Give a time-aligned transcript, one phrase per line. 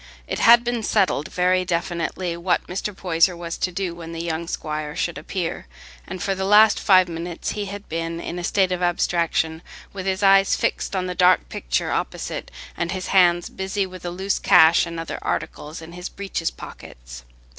[0.25, 2.91] It had been settled very definitely what Mr.
[2.97, 5.67] Poyser was to do when the young squire should appear,
[6.07, 9.61] and for the last five minutes he had been in a state of abstraction,
[9.93, 14.09] with his eyes fixed on the dark picture opposite, and his hands busy with the
[14.09, 17.23] loose cash and other articles in his breeches pockets.